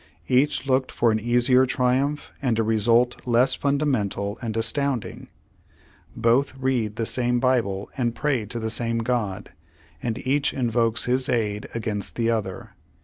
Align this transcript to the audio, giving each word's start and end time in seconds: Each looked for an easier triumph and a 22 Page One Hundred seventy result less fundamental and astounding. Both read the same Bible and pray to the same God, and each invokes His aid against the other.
Each 0.27 0.65
looked 0.65 0.91
for 0.91 1.11
an 1.11 1.19
easier 1.19 1.67
triumph 1.67 2.31
and 2.41 2.57
a 2.57 2.63
22 2.63 2.79
Page 2.81 2.87
One 2.87 2.95
Hundred 2.95 3.05
seventy 3.05 3.21
result 3.21 3.27
less 3.27 3.53
fundamental 3.53 4.37
and 4.41 4.57
astounding. 4.57 5.29
Both 6.15 6.55
read 6.57 6.95
the 6.95 7.05
same 7.05 7.39
Bible 7.39 7.87
and 7.95 8.15
pray 8.15 8.47
to 8.47 8.57
the 8.59 8.71
same 8.71 8.97
God, 8.97 9.51
and 10.01 10.17
each 10.25 10.55
invokes 10.55 11.05
His 11.05 11.29
aid 11.29 11.67
against 11.75 12.15
the 12.15 12.31
other. 12.31 12.71